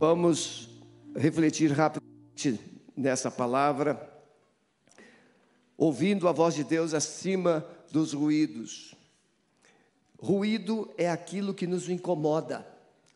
[0.00, 0.66] Vamos
[1.14, 2.58] refletir rapidamente
[2.96, 4.10] nessa palavra,
[5.76, 8.94] ouvindo a voz de Deus acima dos ruídos.
[10.18, 12.66] Ruído é aquilo que nos incomoda,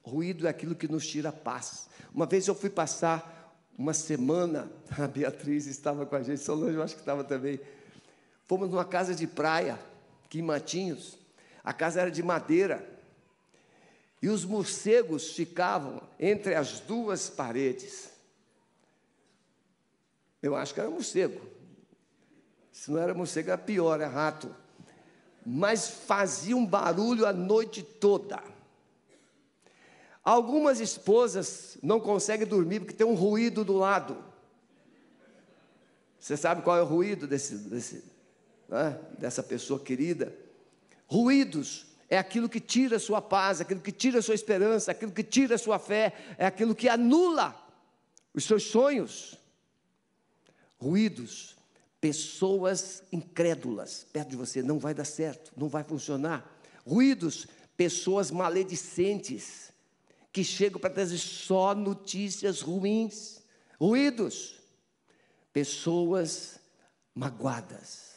[0.03, 1.89] ruído é aquilo que nos tira a paz.
[2.13, 6.83] Uma vez eu fui passar uma semana, a Beatriz estava com a gente, Solange eu
[6.83, 7.59] acho que estava também.
[8.45, 9.79] Fomos numa casa de praia,
[10.27, 11.17] aqui em Matinhos.
[11.65, 12.94] A casa era de madeira.
[14.25, 18.09] E os morcegos ficavam entre as duas paredes.
[20.43, 21.47] Eu acho que era morcego.
[22.73, 24.57] Se não era morcego, era pior, era rato.
[25.45, 28.43] Mas fazia um barulho a noite toda.
[30.25, 34.17] Algumas esposas não conseguem dormir porque tem um ruído do lado.
[36.19, 38.03] Você sabe qual é o ruído desse, desse,
[38.71, 40.35] né, dessa pessoa querida?
[41.07, 45.13] Ruídos é aquilo que tira a sua paz, aquilo que tira a sua esperança, aquilo
[45.13, 47.55] que tira a sua fé, é aquilo que anula
[48.33, 49.39] os seus sonhos.
[50.79, 51.57] Ruídos,
[52.01, 56.59] pessoas incrédulas perto de você, não vai dar certo, não vai funcionar.
[56.87, 59.73] Ruídos, pessoas maledicentes
[60.33, 63.43] que chegam para trazer só notícias ruins.
[63.81, 64.61] Ruídos,
[65.53, 66.61] pessoas
[67.15, 68.14] magoadas.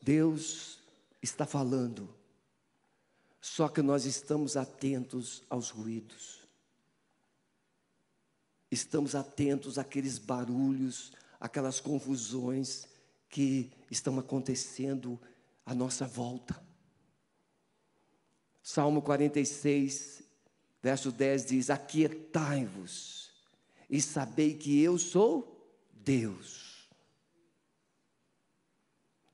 [0.00, 0.78] Deus
[1.22, 2.14] está falando,
[3.40, 6.40] só que nós estamos atentos aos ruídos,
[8.70, 12.86] estamos atentos àqueles barulhos, aquelas confusões
[13.28, 15.20] que estão acontecendo
[15.64, 16.60] à nossa volta.
[18.62, 20.22] Salmo 46,
[20.82, 23.30] verso 10 diz: Aquietai-vos
[23.88, 26.69] e sabei que eu sou Deus.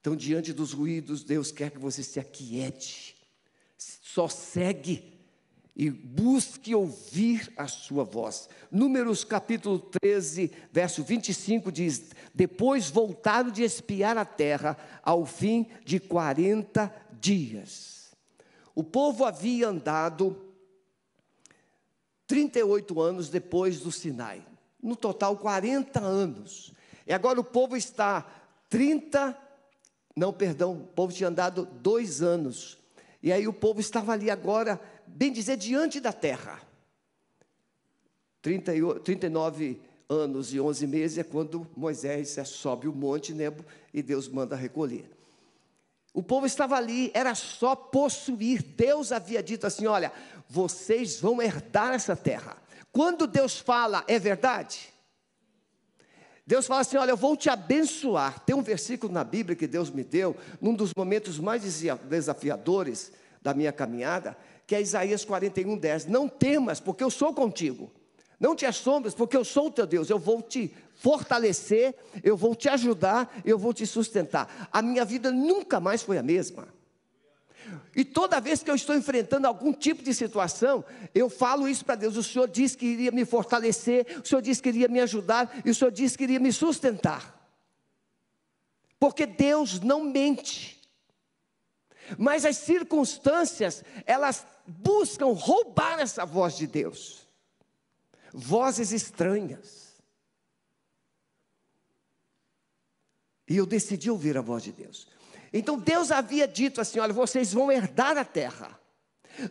[0.06, 3.16] Então, diante dos ruídos, Deus quer que você se aquiete,
[3.76, 5.18] só segue
[5.74, 8.48] e busque ouvir a sua voz.
[8.70, 15.98] Números capítulo 13, verso 25 diz: Depois voltaram de espiar a terra ao fim de
[15.98, 18.14] 40 dias.
[18.76, 20.54] O povo havia andado
[22.28, 24.46] 38 anos depois do Sinai,
[24.80, 26.72] no total 40 anos.
[27.04, 28.24] E agora o povo está
[28.70, 29.45] 30
[30.16, 32.78] não, perdão, o povo tinha andado dois anos.
[33.22, 36.58] E aí o povo estava ali agora, bem dizer, diante da terra.
[38.40, 39.78] 30, 39
[40.08, 43.62] anos e 11 meses é quando Moisés sobe o monte Nebo
[43.92, 45.10] e Deus manda recolher.
[46.14, 48.62] O povo estava ali, era só possuir.
[48.62, 50.10] Deus havia dito assim: olha,
[50.48, 52.56] vocês vão herdar essa terra.
[52.90, 54.95] Quando Deus fala, é verdade?
[56.46, 58.38] Deus fala assim: Olha, eu vou te abençoar.
[58.40, 61.62] Tem um versículo na Bíblia que Deus me deu, num dos momentos mais
[62.08, 63.12] desafiadores
[63.42, 64.36] da minha caminhada,
[64.66, 66.06] que é Isaías 41, 10.
[66.06, 67.90] Não temas, porque eu sou contigo.
[68.38, 70.10] Não te assombres, porque eu sou o teu Deus.
[70.10, 74.68] Eu vou te fortalecer, eu vou te ajudar, eu vou te sustentar.
[74.70, 76.68] A minha vida nunca mais foi a mesma.
[77.94, 80.84] E toda vez que eu estou enfrentando algum tipo de situação,
[81.14, 82.16] eu falo isso para Deus.
[82.16, 85.70] O Senhor disse que iria me fortalecer, o Senhor disse que iria me ajudar, e
[85.70, 87.34] o Senhor disse que iria me sustentar.
[88.98, 90.80] Porque Deus não mente.
[92.18, 97.26] Mas as circunstâncias, elas buscam roubar essa voz de Deus.
[98.32, 99.86] Vozes estranhas.
[103.48, 105.08] E eu decidi ouvir a voz de Deus.
[105.58, 108.78] Então Deus havia dito assim: olha, vocês vão herdar a terra.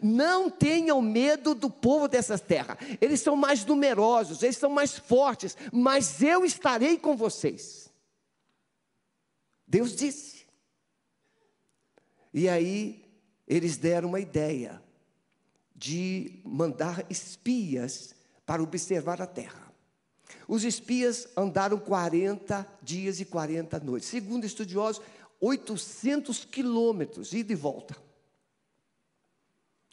[0.02, 2.78] Não tenham medo do povo dessa terra.
[3.00, 7.92] Eles são mais numerosos, eles são mais fortes, mas eu estarei com vocês.
[9.68, 10.46] Deus disse.
[12.34, 13.06] E aí
[13.48, 14.82] eles deram uma ideia
[15.76, 19.74] de mandar espias para observar a terra.
[20.48, 24.10] Os espias andaram 40 dias e 40 noites.
[24.10, 25.02] Segundo estudiosos,
[25.40, 27.96] 800 quilômetros, ida e volta.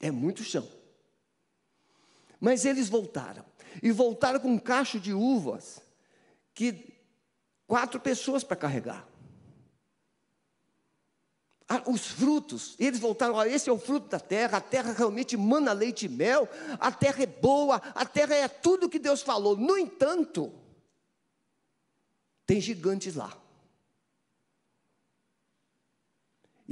[0.01, 0.69] É muito chão.
[2.41, 3.45] Mas eles voltaram.
[3.83, 5.81] E voltaram com um cacho de uvas
[6.55, 6.93] que
[7.67, 9.09] quatro pessoas para carregar.
[11.69, 15.73] Ah, os frutos, eles voltaram, esse é o fruto da terra, a terra realmente mana
[15.73, 16.47] leite e mel,
[16.79, 19.57] a terra é boa, a terra é tudo que Deus falou.
[19.57, 20.53] No entanto,
[22.45, 23.42] tem gigantes lá.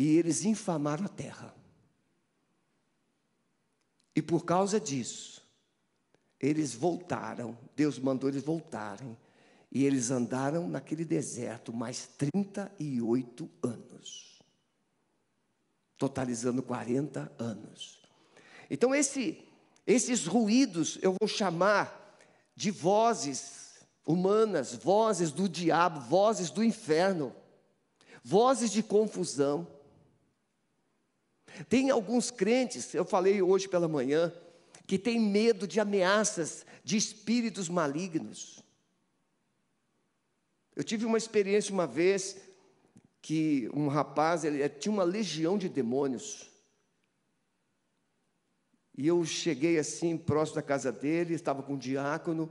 [0.00, 1.54] E eles infamaram a terra.
[4.16, 5.46] E por causa disso,
[6.40, 9.14] eles voltaram, Deus mandou eles voltarem,
[9.70, 14.42] e eles andaram naquele deserto mais 38 anos,
[15.98, 18.00] totalizando 40 anos.
[18.70, 19.46] Então, esse,
[19.86, 22.16] esses ruídos eu vou chamar
[22.56, 27.36] de vozes humanas, vozes do diabo, vozes do inferno,
[28.24, 29.78] vozes de confusão.
[31.68, 34.32] Tem alguns crentes, eu falei hoje pela manhã,
[34.86, 38.64] que têm medo de ameaças de espíritos malignos.
[40.74, 42.36] Eu tive uma experiência uma vez
[43.22, 46.50] que um rapaz, ele tinha uma legião de demônios.
[48.96, 52.50] E eu cheguei assim, próximo da casa dele, estava com um diácono,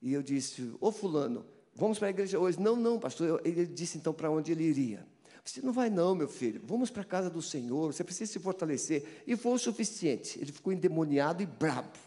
[0.00, 2.60] e eu disse: Ô Fulano, vamos para a igreja hoje?
[2.60, 3.40] Não, não, pastor.
[3.44, 5.06] Ele disse então para onde ele iria.
[5.44, 6.62] Você não vai, não, meu filho.
[6.64, 7.92] Vamos para a casa do Senhor.
[7.92, 9.22] Você precisa se fortalecer.
[9.26, 10.38] E foi o suficiente.
[10.40, 11.98] Ele ficou endemoniado e brabo.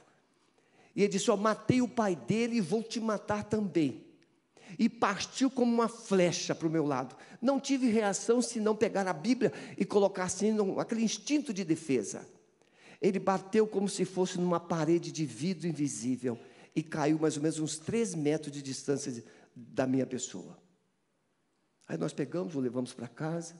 [0.95, 4.03] E ele disse: Ó, matei o pai dele e vou te matar também.
[4.77, 7.15] E partiu como uma flecha para o meu lado.
[7.39, 12.27] Não tive reação se não pegar a Bíblia e colocar assim, aquele instinto de defesa.
[12.99, 16.37] Ele bateu como se fosse numa parede de vidro invisível
[16.75, 19.23] e caiu mais ou menos uns três metros de distância
[19.55, 20.57] da minha pessoa.
[21.87, 23.55] Aí nós pegamos, o levamos para casa.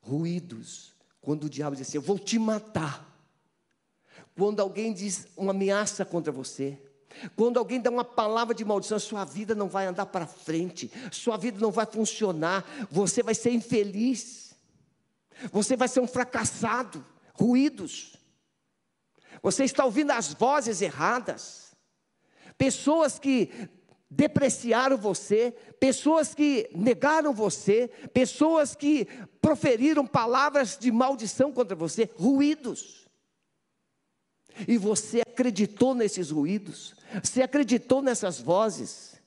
[0.00, 0.94] Ruídos.
[1.20, 3.06] Quando o diabo diz assim: Eu vou te matar.
[4.36, 6.80] Quando alguém diz uma ameaça contra você.
[7.34, 11.36] Quando alguém dá uma palavra de maldição, sua vida não vai andar para frente, sua
[11.36, 14.54] vida não vai funcionar, você vai ser infeliz,
[15.50, 17.04] você vai ser um fracassado.
[17.32, 18.16] Ruídos.
[19.42, 21.72] Você está ouvindo as vozes erradas.
[22.56, 23.70] Pessoas que
[24.10, 29.06] depreciaram você, pessoas que negaram você, pessoas que
[29.40, 33.06] proferiram palavras de maldição contra você, ruídos.
[34.66, 39.18] E você acreditou nesses ruídos, você acreditou nessas vozes.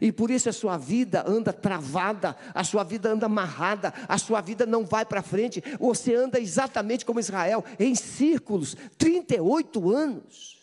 [0.00, 4.40] E por isso a sua vida anda travada, a sua vida anda amarrada, a sua
[4.40, 5.62] vida não vai para frente.
[5.78, 10.55] Você anda exatamente como Israel, em círculos, 38 anos.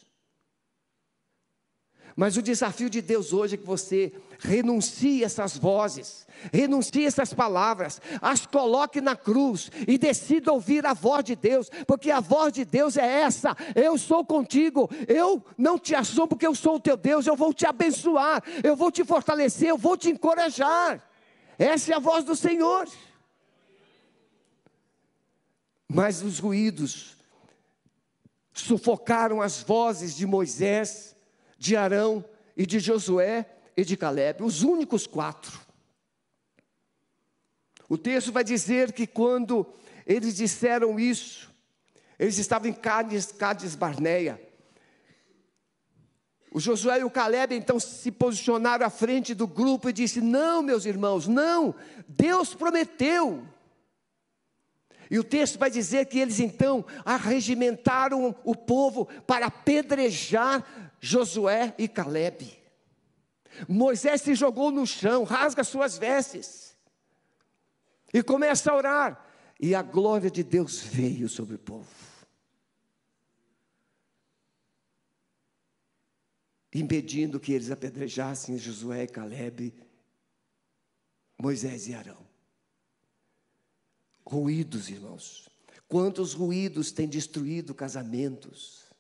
[2.16, 8.00] Mas o desafio de Deus hoje é que você renuncie essas vozes, renuncie essas palavras,
[8.22, 12.66] as coloque na cruz e decida ouvir a voz de Deus, porque a voz de
[12.66, 16.96] Deus é essa: eu sou contigo, eu não te assombro porque eu sou o teu
[16.98, 21.02] Deus, eu vou te abençoar, eu vou te fortalecer, eu vou te encorajar.
[21.58, 22.88] Essa é a voz do Senhor.
[25.88, 27.18] Mas os ruídos
[28.54, 31.16] sufocaram as vozes de Moisés,
[31.58, 32.24] de Arão
[32.56, 35.60] e de Josué e de Caleb, os únicos quatro.
[37.90, 39.66] O texto vai dizer que quando
[40.06, 41.52] eles disseram isso,
[42.18, 44.42] eles estavam em Cádiz, Cádiz Barneia.
[46.52, 50.62] O Josué e o Caleb então se posicionaram à frente do grupo e disse: Não,
[50.62, 51.74] meus irmãos, não,
[52.08, 53.44] Deus prometeu.
[55.10, 61.86] E o texto vai dizer que eles então arregimentaram o povo para apedrejar Josué e
[61.86, 62.58] Caleb.
[63.68, 66.78] Moisés se jogou no chão, rasga suas vestes
[68.14, 69.30] e começa a orar.
[69.60, 71.90] E a glória de Deus veio sobre o povo.
[76.74, 79.74] Impedindo que eles apedrejassem Josué Caleb,
[81.38, 82.26] Moisés e Arão.
[84.26, 85.50] Ruídos, irmãos.
[85.86, 88.93] Quantos ruídos têm destruído casamentos?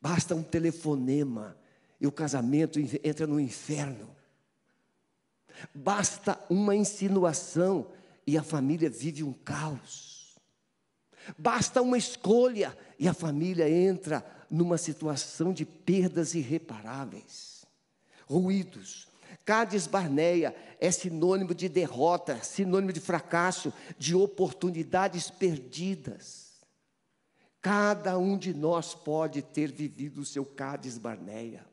[0.00, 1.56] Basta um telefonema
[2.00, 4.08] e o casamento entra no inferno.
[5.74, 7.88] Basta uma insinuação
[8.26, 10.36] e a família vive um caos.
[11.36, 17.66] Basta uma escolha e a família entra numa situação de perdas irreparáveis.
[18.26, 19.08] Ruídos.
[19.44, 26.49] Cádiz Barneia é sinônimo de derrota, sinônimo de fracasso, de oportunidades perdidas.
[27.60, 31.66] Cada um de nós pode ter vivido o seu Cádiz Barneia.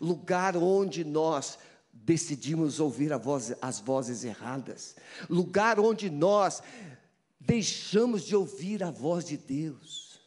[0.00, 1.58] Lugar onde nós
[1.92, 4.96] decidimos ouvir voz, as vozes erradas.
[5.28, 6.62] Lugar onde nós
[7.38, 10.20] deixamos de ouvir a voz de Deus.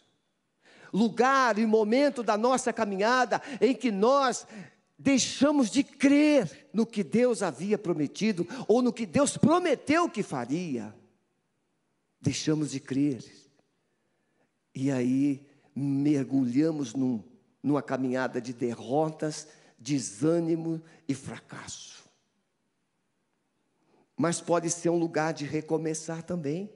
[0.93, 4.47] Lugar e momento da nossa caminhada em que nós
[4.97, 10.95] deixamos de crer no que Deus havia prometido ou no que Deus prometeu que faria.
[12.21, 13.44] Deixamos de crer
[14.75, 17.23] e aí mergulhamos num,
[17.63, 19.47] numa caminhada de derrotas,
[19.79, 22.03] desânimo e fracasso.
[24.17, 26.69] Mas pode ser um lugar de recomeçar também.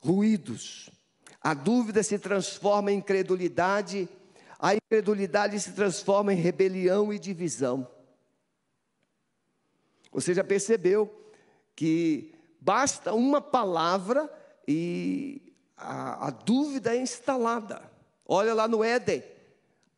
[0.00, 0.90] Ruídos.
[1.40, 4.08] A dúvida se transforma em incredulidade,
[4.58, 7.86] a incredulidade se transforma em rebelião e divisão.
[10.10, 11.12] Você já percebeu
[11.76, 12.34] que
[12.64, 14.32] Basta uma palavra
[14.66, 17.82] e a, a dúvida é instalada.
[18.26, 19.22] Olha lá no Éden.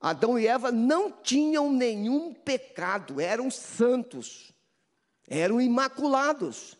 [0.00, 4.52] Adão e Eva não tinham nenhum pecado, eram santos,
[5.26, 6.76] eram imaculados.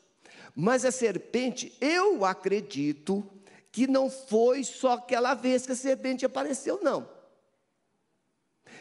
[0.55, 3.29] Mas a serpente, eu acredito
[3.73, 7.16] que não foi só aquela vez que a serpente apareceu, não.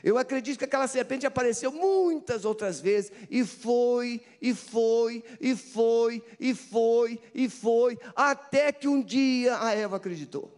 [0.03, 6.23] Eu acredito que aquela serpente apareceu muitas outras vezes, e foi, e foi, e foi,
[6.39, 10.51] e foi, e foi, até que um dia a Eva acreditou.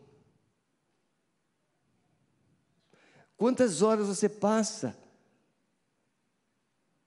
[3.35, 4.97] Quantas horas você passa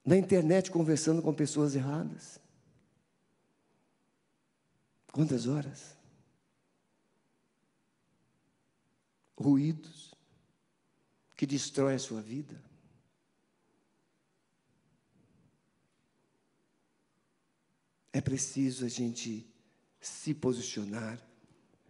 [0.05, 2.41] na internet conversando com pessoas erradas?
[5.13, 5.97] Quantas horas?
[9.37, 10.10] Ruídos
[11.41, 12.63] que destrói a sua vida.
[18.13, 19.51] É preciso a gente
[19.99, 21.19] se posicionar.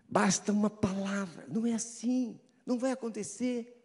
[0.09, 3.77] Basta uma palavra, não é assim, não vai acontecer.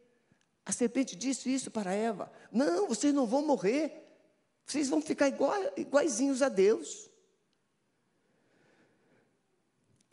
[0.63, 4.07] A serpente disse isso para Eva: Não, vocês não vão morrer,
[4.67, 5.29] vocês vão ficar
[5.75, 7.09] iguaizinhos a Deus.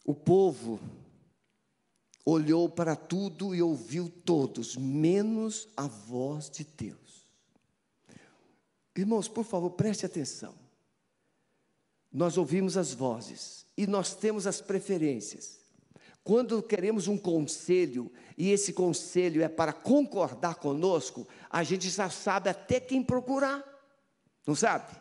[0.02, 0.80] O povo
[2.24, 7.26] olhou para tudo e ouviu todos, menos a voz de Deus.
[8.96, 10.54] Irmãos, por favor, preste atenção.
[12.12, 15.60] Nós ouvimos as vozes e nós temos as preferências.
[16.22, 22.48] Quando queremos um conselho e esse conselho é para concordar conosco, a gente já sabe
[22.48, 23.64] até quem procurar,
[24.46, 24.94] não sabe?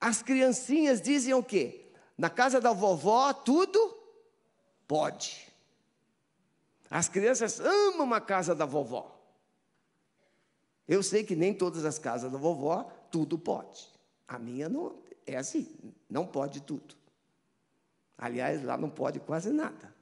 [0.00, 1.92] As criancinhas dizem o quê?
[2.16, 3.97] Na casa da vovó, tudo
[4.88, 5.46] Pode.
[6.90, 9.14] As crianças amam a casa da vovó.
[10.88, 13.86] Eu sei que nem todas as casas da vovó tudo pode.
[14.26, 15.68] A minha não é assim,
[16.08, 16.96] não pode tudo.
[18.16, 19.94] Aliás, lá não pode quase nada.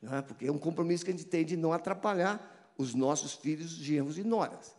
[0.00, 0.22] Não é?
[0.22, 4.16] Porque é um compromisso que a gente tem de não atrapalhar os nossos filhos, genros
[4.16, 4.74] e noras.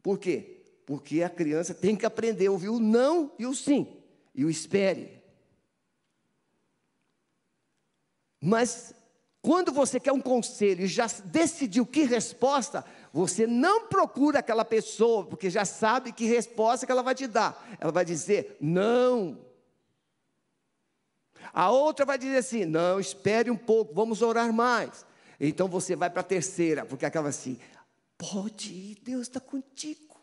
[0.00, 0.62] Por quê?
[0.86, 4.00] Porque a criança tem que aprender a ouvir o não e o sim,
[4.32, 5.20] e o espere.
[8.46, 8.94] Mas
[9.42, 15.26] quando você quer um conselho e já decidiu que resposta, você não procura aquela pessoa,
[15.26, 17.76] porque já sabe que resposta que ela vai te dar.
[17.80, 19.44] Ela vai dizer não.
[21.52, 25.04] A outra vai dizer assim: não, espere um pouco, vamos orar mais.
[25.40, 27.58] Então você vai para a terceira, porque aquela assim:
[28.16, 30.20] pode ir, Deus está contigo.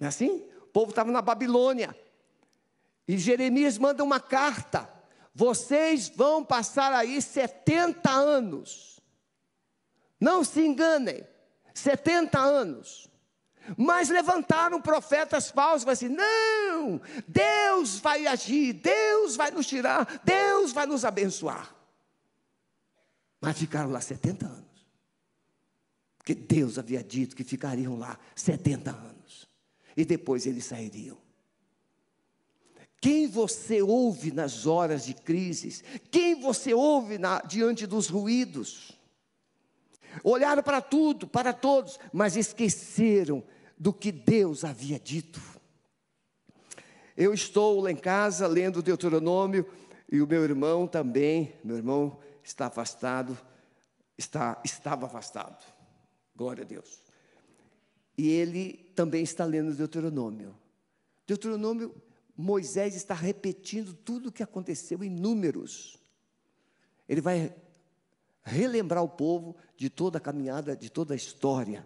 [0.00, 0.48] Não é assim?
[0.62, 1.94] O povo estava na Babilônia.
[3.06, 4.96] E Jeremias manda uma carta
[5.38, 8.98] vocês vão passar aí 70 anos.
[10.20, 11.24] Não se enganem,
[11.72, 13.08] 70 anos.
[13.76, 20.72] Mas levantaram profetas falsos, vai assim: não, Deus vai agir, Deus vai nos tirar, Deus
[20.72, 21.72] vai nos abençoar.
[23.40, 24.88] Mas ficaram lá 70 anos.
[26.16, 29.48] Porque Deus havia dito que ficariam lá 70 anos.
[29.96, 31.27] E depois eles sairiam.
[33.00, 35.84] Quem você ouve nas horas de crises?
[36.10, 38.92] Quem você ouve na, diante dos ruídos?
[40.24, 43.42] Olharam para tudo, para todos, mas esqueceram
[43.78, 45.40] do que Deus havia dito.
[47.16, 49.66] Eu estou lá em casa lendo Deuteronômio
[50.10, 53.38] e o meu irmão também, meu irmão está afastado,
[54.16, 55.64] está, estava afastado.
[56.34, 57.02] Glória a Deus.
[58.16, 60.56] E ele também está lendo Deuteronômio.
[61.26, 61.94] Deuteronômio
[62.40, 65.98] Moisés está repetindo tudo o que aconteceu em números.
[67.08, 67.52] Ele vai
[68.44, 71.84] relembrar o povo de toda a caminhada, de toda a história.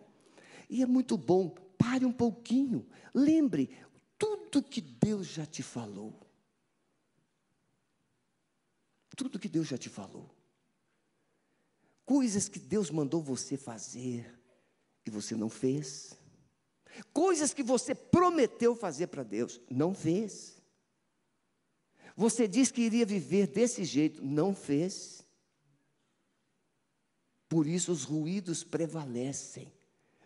[0.69, 3.75] E é muito bom, pare um pouquinho, lembre
[4.19, 6.21] tudo que Deus já te falou.
[9.17, 10.31] Tudo que Deus já te falou.
[12.05, 14.39] Coisas que Deus mandou você fazer
[15.07, 16.19] e você não fez.
[17.13, 20.63] Coisas que você prometeu fazer para Deus, não fez.
[22.17, 25.27] Você disse que iria viver desse jeito, não fez.
[27.49, 29.71] Por isso os ruídos prevalecem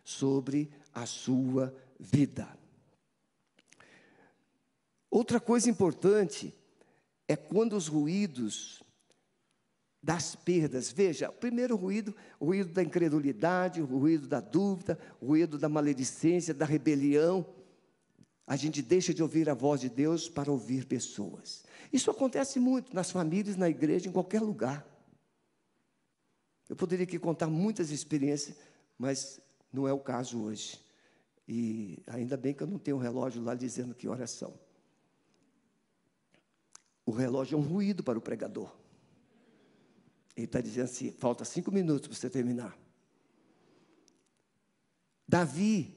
[0.04, 2.56] sobre a sua vida.
[5.10, 6.54] Outra coisa importante
[7.26, 8.82] é quando os ruídos
[10.06, 10.92] das perdas.
[10.92, 15.68] Veja, o primeiro ruído, o ruído da incredulidade, o ruído da dúvida, o ruído da
[15.68, 17.44] maledicência, da rebelião.
[18.46, 21.64] A gente deixa de ouvir a voz de Deus para ouvir pessoas.
[21.92, 24.86] Isso acontece muito nas famílias, na igreja, em qualquer lugar.
[26.68, 28.56] Eu poderia aqui contar muitas experiências,
[28.96, 29.40] mas
[29.72, 30.80] não é o caso hoje.
[31.48, 34.54] E ainda bem que eu não tenho um relógio lá dizendo que horas são.
[37.04, 38.85] O relógio é um ruído para o pregador.
[40.36, 42.76] Ele está dizendo assim: falta cinco minutos para você terminar.
[45.26, 45.96] Davi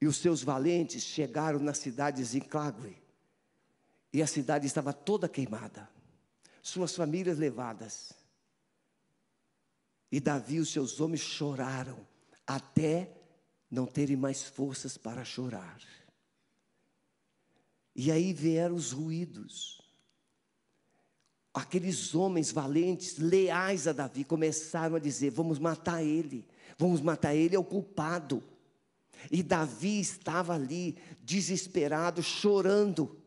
[0.00, 2.96] e os seus valentes chegaram na cidade de Zinclague.
[4.12, 5.88] E a cidade estava toda queimada,
[6.62, 8.14] suas famílias levadas.
[10.10, 12.06] E Davi e os seus homens choraram
[12.46, 13.14] até
[13.70, 15.78] não terem mais forças para chorar.
[17.94, 19.77] E aí vieram os ruídos.
[21.52, 27.56] Aqueles homens valentes, leais a Davi, começaram a dizer: vamos matar ele, vamos matar ele,
[27.56, 28.42] é o culpado.
[29.30, 33.18] E Davi estava ali, desesperado, chorando.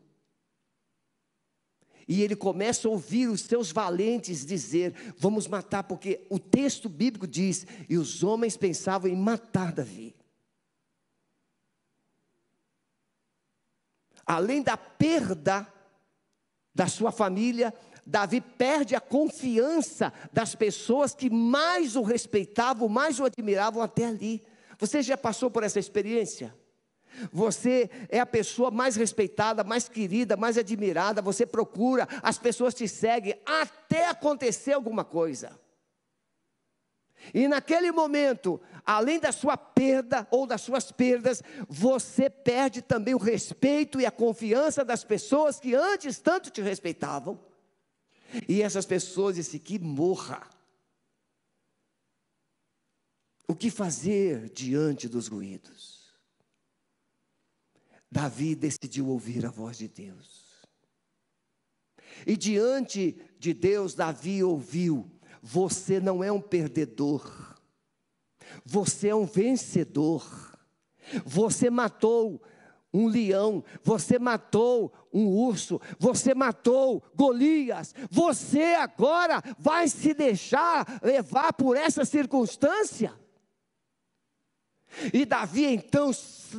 [2.08, 7.26] E ele começa a ouvir os seus valentes dizer: Vamos matar, porque o texto bíblico
[7.26, 10.14] diz: E os homens pensavam em matar Davi.
[14.26, 15.66] Além da perda
[16.74, 17.74] da sua família,
[18.04, 24.42] Davi perde a confiança das pessoas que mais o respeitavam, mais o admiravam até ali.
[24.78, 26.54] Você já passou por essa experiência?
[27.32, 31.22] Você é a pessoa mais respeitada, mais querida, mais admirada.
[31.22, 35.60] Você procura, as pessoas te seguem até acontecer alguma coisa.
[37.32, 43.18] E naquele momento, além da sua perda ou das suas perdas, você perde também o
[43.18, 47.38] respeito e a confiança das pessoas que antes tanto te respeitavam.
[48.48, 50.48] E essas pessoas dizem que morra.
[53.48, 56.12] O que fazer diante dos ruídos?
[58.10, 60.42] Davi decidiu ouvir a voz de Deus.
[62.26, 65.10] E diante de Deus, Davi ouviu:
[65.42, 67.52] Você não é um perdedor,
[68.64, 70.52] você é um vencedor.
[71.24, 72.42] Você matou
[72.92, 81.52] um leão, você matou um urso, você matou Golias, você agora vai se deixar levar
[81.54, 83.14] por essa circunstância?
[85.12, 86.10] E Davi então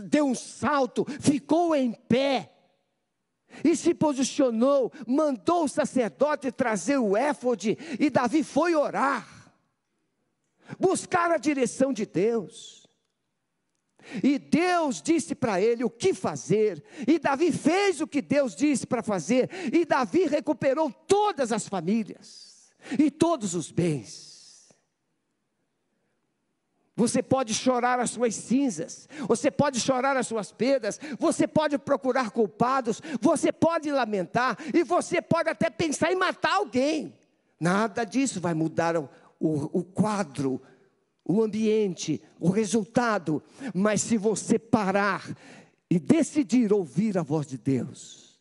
[0.05, 2.51] deu um salto, ficou em pé
[3.63, 9.53] e se posicionou, mandou o sacerdote trazer o éfode e Davi foi orar,
[10.79, 12.82] buscar a direção de Deus.
[14.23, 18.85] E Deus disse para ele o que fazer, e Davi fez o que Deus disse
[18.85, 24.33] para fazer, e Davi recuperou todas as famílias e todos os bens.
[26.95, 32.29] Você pode chorar as suas cinzas, você pode chorar as suas perdas, você pode procurar
[32.29, 37.17] culpados, você pode lamentar e você pode até pensar em matar alguém.
[37.59, 40.61] Nada disso vai mudar o, o, o quadro,
[41.25, 43.41] o ambiente, o resultado.
[43.73, 45.35] Mas se você parar
[45.89, 48.39] e decidir ouvir a voz de Deus,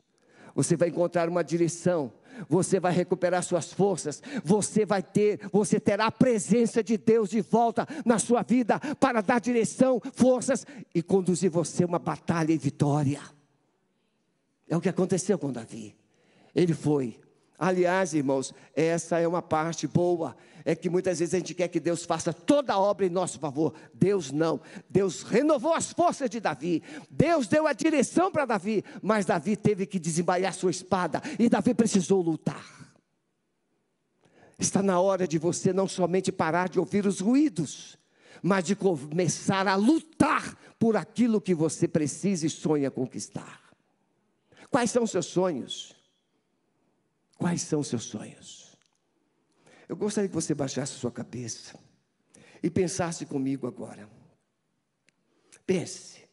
[0.55, 2.12] você vai encontrar uma direção
[2.49, 7.40] você vai recuperar suas forças, você vai ter, você terá a presença de Deus de
[7.40, 13.21] volta na sua vida para dar direção, forças e conduzir você uma batalha e vitória.
[14.68, 15.95] É o que aconteceu com Davi.
[16.55, 17.18] Ele foi.
[17.59, 21.81] Aliás, irmãos, essa é uma parte boa é que muitas vezes a gente quer que
[21.81, 23.75] Deus faça toda a obra em nosso favor.
[23.92, 24.61] Deus não.
[24.88, 26.83] Deus renovou as forças de Davi.
[27.11, 31.75] Deus deu a direção para Davi, mas Davi teve que desembainhar sua espada e Davi
[31.75, 32.94] precisou lutar.
[34.59, 37.98] Está na hora de você não somente parar de ouvir os ruídos,
[38.42, 43.61] mas de começar a lutar por aquilo que você precisa e sonha conquistar.
[44.70, 45.94] Quais são seus sonhos?
[47.37, 48.62] Quais são seus sonhos?
[49.92, 51.78] Eu gostaria que você baixasse sua cabeça
[52.62, 54.09] e pensasse comigo agora.
[55.66, 56.26] Pense,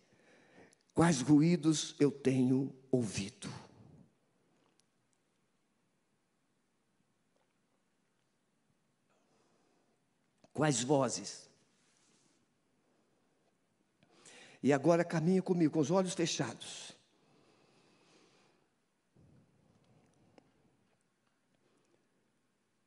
[0.93, 3.49] quais ruídos eu tenho ouvido?
[10.53, 11.49] Quais vozes?
[14.63, 16.97] E agora caminhe comigo com os olhos fechados.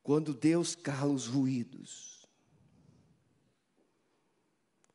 [0.03, 2.27] Quando Deus cala os ruídos,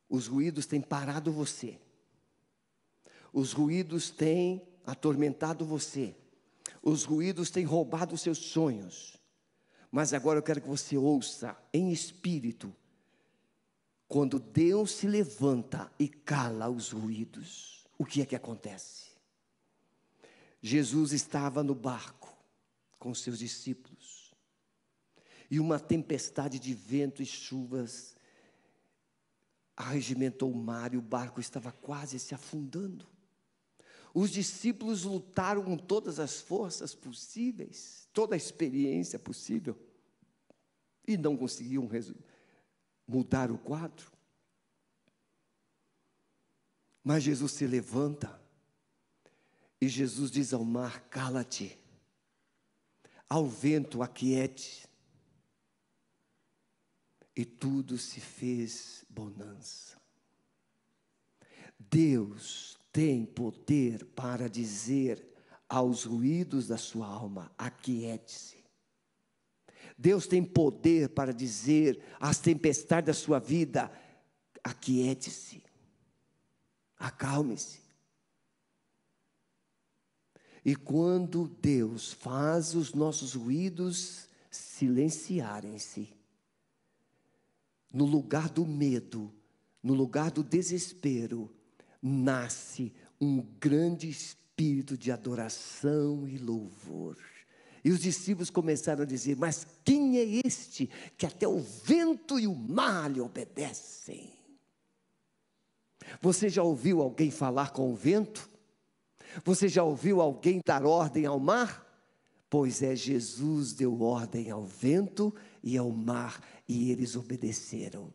[0.10, 1.80] os ruídos têm parado você,
[3.32, 6.14] os ruídos têm atormentado você,
[6.82, 9.18] os ruídos têm roubado os seus sonhos,
[9.90, 12.76] mas agora eu quero que você ouça em espírito,
[14.10, 19.08] quando Deus se levanta e cala os ruídos, o que é que acontece?
[20.62, 22.38] Jesus estava no barco
[23.00, 24.17] com seus discípulos
[25.50, 28.16] e uma tempestade de vento e chuvas
[29.76, 33.08] arregimentou o mar e o barco estava quase se afundando.
[34.14, 39.78] Os discípulos lutaram com todas as forças possíveis, toda a experiência possível,
[41.08, 41.88] e não conseguiam
[43.08, 44.12] mudar o quadro.
[47.04, 48.42] Mas Jesus se levanta
[49.80, 51.78] e Jesus diz ao mar: cala-te,
[53.30, 54.87] ao vento, aquiete.
[57.38, 59.96] E tudo se fez bonança.
[61.80, 65.24] Deus tem poder para dizer
[65.70, 68.66] aos ruídos da sua alma: aquiete-se.
[69.96, 73.92] Deus tem poder para dizer às tempestades da sua vida:
[74.64, 75.64] aquiete-se,
[76.98, 77.82] acalme-se.
[80.66, 86.17] E quando Deus faz os nossos ruídos silenciarem-se,
[87.98, 89.34] no lugar do medo,
[89.82, 91.52] no lugar do desespero,
[92.00, 97.18] nasce um grande espírito de adoração e louvor.
[97.84, 102.46] E os discípulos começaram a dizer: Mas quem é este que até o vento e
[102.46, 104.32] o mar lhe obedecem?
[106.22, 108.48] Você já ouviu alguém falar com o vento?
[109.44, 111.87] Você já ouviu alguém dar ordem ao mar?
[112.50, 118.14] Pois é, Jesus deu ordem ao vento e ao mar e eles obedeceram.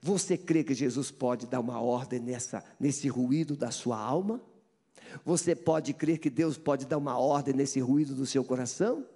[0.00, 4.40] Você crê que Jesus pode dar uma ordem nessa, nesse ruído da sua alma?
[5.24, 9.06] Você pode crer que Deus pode dar uma ordem nesse ruído do seu coração?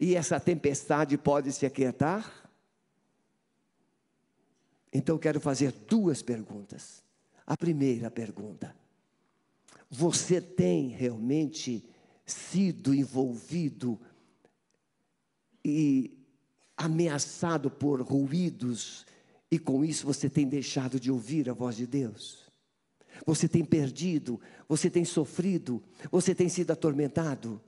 [0.00, 2.50] E essa tempestade pode se aquietar?
[4.92, 7.02] Então quero fazer duas perguntas.
[7.46, 8.74] A primeira pergunta:
[9.90, 11.86] Você tem realmente
[12.24, 14.00] sido envolvido
[15.64, 16.18] e
[16.76, 19.06] ameaçado por ruídos
[19.50, 22.50] e com isso você tem deixado de ouvir a voz de Deus.
[23.24, 27.60] Você tem perdido, você tem sofrido, você tem sido atormentado.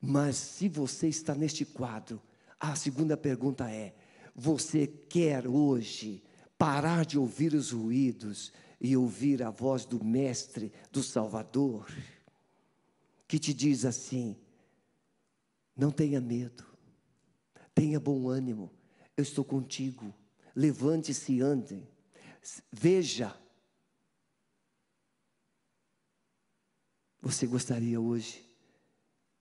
[0.00, 2.22] Mas se você está neste quadro,
[2.60, 3.94] a segunda pergunta é:
[4.34, 6.22] você quer hoje
[6.58, 11.90] parar de ouvir os ruídos e ouvir a voz do Mestre, do Salvador,
[13.26, 14.36] que te diz assim:
[15.76, 16.64] não tenha medo,
[17.74, 18.70] tenha bom ânimo,
[19.16, 20.14] eu estou contigo.
[20.54, 21.88] Levante-se e ande.
[22.72, 23.36] Veja.
[27.20, 28.44] Você gostaria hoje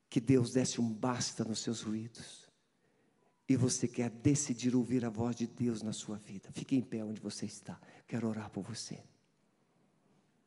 [0.09, 2.47] que Deus desse um basta nos seus ruídos?
[3.49, 6.51] E você quer decidir ouvir a voz de Deus na sua vida?
[6.51, 7.79] Fique em pé onde você está.
[8.07, 9.03] Quero orar por você.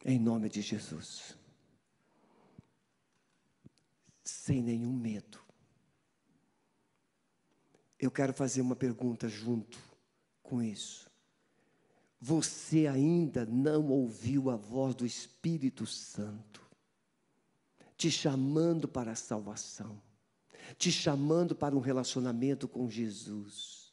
[0.05, 1.37] Em nome de Jesus.
[4.25, 5.51] Sem nenhum medo
[8.01, 9.79] eu quero fazer uma pergunta junto
[10.43, 11.09] com isso.
[12.19, 16.61] Você ainda não ouviu a voz do Espírito Santo
[17.97, 20.01] te chamando para a salvação,
[20.79, 23.93] te chamando para um relacionamento com Jesus.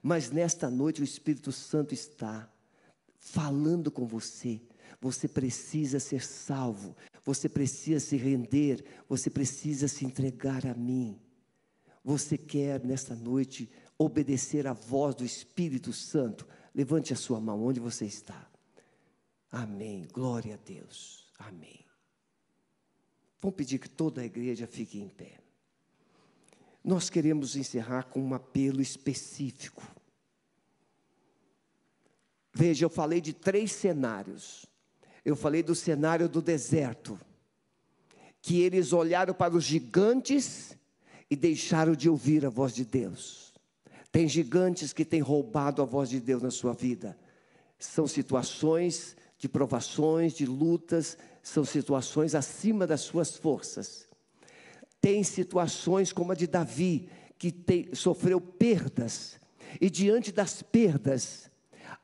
[0.00, 2.48] Mas nesta noite o Espírito Santo está
[3.18, 4.62] falando com você.
[5.04, 11.20] Você precisa ser salvo, você precisa se render, você precisa se entregar a mim.
[12.02, 16.48] Você quer nesta noite obedecer à voz do Espírito Santo?
[16.74, 18.50] Levante a sua mão onde você está.
[19.50, 20.08] Amém.
[20.10, 21.30] Glória a Deus.
[21.38, 21.84] Amém.
[23.42, 25.38] Vamos pedir que toda a igreja fique em pé.
[26.82, 29.86] Nós queremos encerrar com um apelo específico.
[32.54, 34.64] Veja, eu falei de três cenários.
[35.24, 37.18] Eu falei do cenário do deserto,
[38.42, 40.76] que eles olharam para os gigantes
[41.30, 43.52] e deixaram de ouvir a voz de Deus.
[44.12, 47.18] Tem gigantes que têm roubado a voz de Deus na sua vida.
[47.78, 54.08] São situações de provações, de lutas, são situações acima das suas forças.
[55.00, 57.08] Tem situações como a de Davi,
[57.38, 59.38] que tem, sofreu perdas,
[59.80, 61.50] e diante das perdas,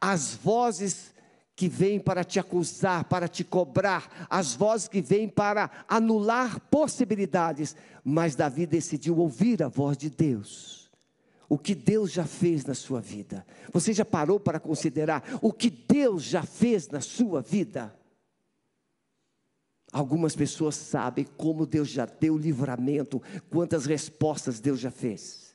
[0.00, 1.14] as vozes
[1.60, 7.76] que vêm para te acusar, para te cobrar, as vozes que vêm para anular possibilidades,
[8.02, 10.90] mas Davi decidiu ouvir a voz de Deus.
[11.50, 13.46] O que Deus já fez na sua vida.
[13.74, 17.94] Você já parou para considerar o que Deus já fez na sua vida?
[19.92, 23.20] Algumas pessoas sabem como Deus já deu livramento,
[23.50, 25.54] quantas respostas Deus já fez.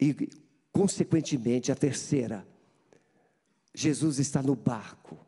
[0.00, 0.28] E,
[0.72, 2.44] consequentemente, a terceira,
[3.74, 5.18] Jesus está no barco.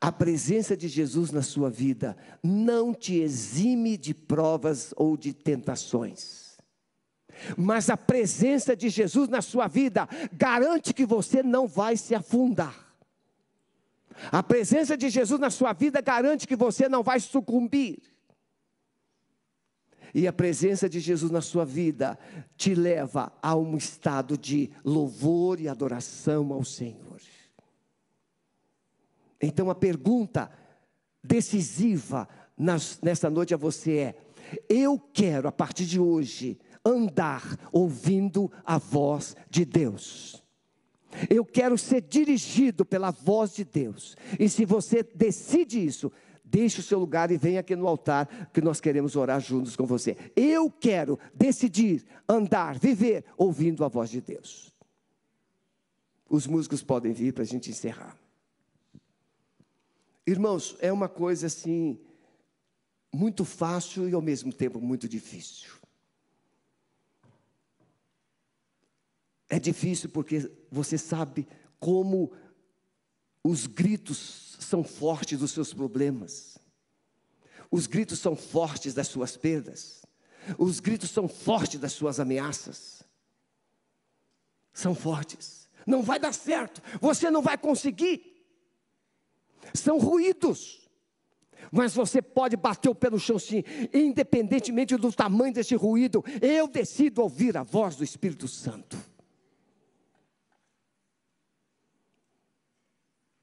[0.00, 6.56] A presença de Jesus na sua vida não te exime de provas ou de tentações.
[7.56, 12.86] Mas a presença de Jesus na sua vida garante que você não vai se afundar.
[14.32, 18.00] A presença de Jesus na sua vida garante que você não vai sucumbir.
[20.14, 22.18] E a presença de Jesus na sua vida
[22.56, 27.20] te leva a um estado de louvor e adoração ao Senhor.
[29.40, 30.50] Então a pergunta
[31.22, 32.28] decisiva
[33.02, 34.18] nesta noite a você é:
[34.68, 40.42] eu quero a partir de hoje andar ouvindo a voz de Deus.
[41.28, 44.16] Eu quero ser dirigido pela voz de Deus.
[44.38, 46.12] E se você decide isso,
[46.44, 49.86] deixe o seu lugar e venha aqui no altar, que nós queremos orar juntos com
[49.86, 50.16] você.
[50.36, 54.74] Eu quero decidir andar, viver ouvindo a voz de Deus.
[56.28, 58.16] Os músicos podem vir para a gente encerrar.
[60.28, 61.98] Irmãos, é uma coisa assim,
[63.10, 65.70] muito fácil e ao mesmo tempo muito difícil.
[69.48, 71.48] É difícil porque você sabe
[71.80, 72.30] como
[73.42, 76.58] os gritos são fortes dos seus problemas.
[77.70, 80.04] Os gritos são fortes das suas perdas.
[80.58, 83.02] Os gritos são fortes das suas ameaças.
[84.74, 85.70] São fortes.
[85.86, 86.82] Não vai dar certo.
[87.00, 88.27] Você não vai conseguir.
[89.74, 90.88] São ruídos.
[91.70, 96.66] Mas você pode bater o pé no chão sim, independentemente do tamanho desse ruído, eu
[96.66, 98.96] decido ouvir a voz do Espírito Santo.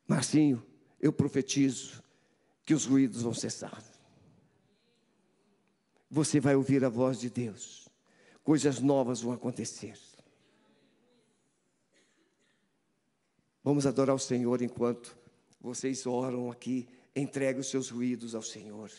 [0.07, 0.65] Marcinho,
[0.99, 2.03] eu profetizo
[2.63, 3.83] que os ruídos vão cessar.
[6.09, 7.89] Você vai ouvir a voz de Deus,
[8.43, 9.97] coisas novas vão acontecer.
[13.63, 15.17] Vamos adorar o Senhor enquanto
[15.65, 18.91] vocês oram aqui, entregue os seus ruídos ao Senhor.